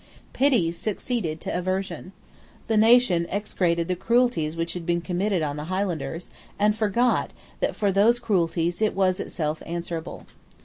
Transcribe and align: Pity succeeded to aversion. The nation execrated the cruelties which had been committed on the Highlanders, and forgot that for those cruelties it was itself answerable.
Pity 0.33 0.71
succeeded 0.71 1.39
to 1.41 1.55
aversion. 1.55 2.11
The 2.65 2.75
nation 2.75 3.27
execrated 3.29 3.87
the 3.87 3.95
cruelties 3.95 4.55
which 4.57 4.73
had 4.73 4.83
been 4.83 5.01
committed 5.01 5.43
on 5.43 5.57
the 5.57 5.65
Highlanders, 5.65 6.31
and 6.57 6.75
forgot 6.75 7.29
that 7.59 7.75
for 7.75 7.91
those 7.91 8.17
cruelties 8.17 8.81
it 8.81 8.95
was 8.95 9.19
itself 9.19 9.61
answerable. 9.63 10.25